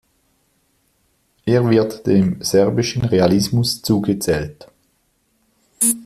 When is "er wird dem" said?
1.45-2.41